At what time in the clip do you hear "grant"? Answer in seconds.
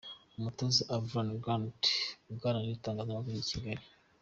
1.43-1.81